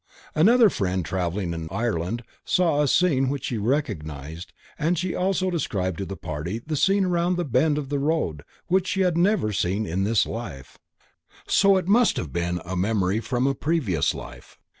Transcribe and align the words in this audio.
Another 0.33 0.71
friend 0.71 1.05
travelling 1.05 1.53
in 1.53 1.67
Ireland 1.69 2.23
saw 2.43 2.81
a 2.81 2.87
scene 2.87 3.29
which 3.29 3.43
she 3.45 3.59
recognized 3.59 4.51
and 4.79 4.97
she 4.97 5.13
also 5.13 5.51
described 5.51 5.99
to 5.99 6.07
the 6.07 6.17
party 6.17 6.57
the 6.57 6.75
scene 6.75 7.05
around 7.05 7.35
the 7.35 7.45
bend 7.45 7.77
of 7.77 7.89
the 7.89 7.99
road 7.99 8.41
which 8.65 8.87
she 8.87 9.01
had 9.01 9.15
never 9.15 9.53
seen 9.53 9.85
in 9.85 10.03
this 10.03 10.25
life, 10.25 10.79
so 11.47 11.77
it 11.77 11.87
must 11.87 12.17
have 12.17 12.33
been 12.33 12.59
a 12.65 12.75
memory 12.75 13.19
from 13.19 13.45
a 13.45 13.53
previous 13.53 14.15
life. 14.15 14.57